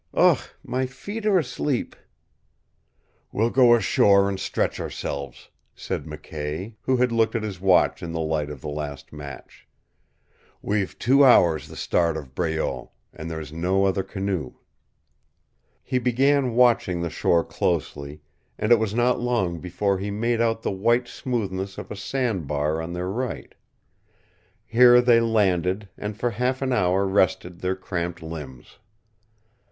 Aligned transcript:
"UGH! 0.17 0.39
my 0.63 0.85
feet 0.87 1.27
are 1.27 1.37
asleep" 1.37 1.95
"We'll 3.31 3.51
go 3.51 3.75
ashore 3.75 4.29
and 4.29 4.39
stretch 4.39 4.79
ourselves," 4.79 5.49
said 5.75 6.05
McKay, 6.05 6.73
who 6.81 6.97
had 6.97 7.11
looked 7.11 7.35
at 7.35 7.43
his 7.43 7.61
watch 7.61 8.01
in 8.01 8.11
the 8.11 8.19
light 8.19 8.49
of 8.49 8.61
the 8.61 8.67
last 8.67 9.13
match. 9.13 9.67
"We've 10.59 10.97
two 10.97 11.23
hours 11.23 11.67
the 11.67 11.75
start 11.75 12.17
of 12.17 12.33
Breault, 12.33 12.89
and 13.13 13.29
there 13.29 13.39
is 13.39 13.53
no 13.53 13.85
other 13.85 14.01
canoe." 14.01 14.55
He 15.83 15.99
began 15.99 16.55
watching 16.55 17.01
the 17.03 17.11
shore 17.11 17.43
closely, 17.43 18.21
and 18.57 18.71
it 18.71 18.79
was 18.79 18.95
not 18.95 19.19
long 19.19 19.59
before 19.59 19.99
he 19.99 20.09
made 20.09 20.41
out 20.41 20.63
the 20.63 20.71
white 20.71 21.07
smoothness 21.07 21.77
of 21.77 21.91
a 21.91 21.95
sandbar 21.95 22.81
on 22.81 22.93
their 22.93 23.11
right. 23.11 23.53
Here 24.65 24.99
they 24.99 25.19
landed 25.19 25.89
and 25.95 26.17
for 26.17 26.31
half 26.31 26.63
an 26.63 26.73
hour 26.73 27.05
rested 27.05 27.59
their 27.59 27.75
cramped 27.75 28.23
limbs. 28.23 28.79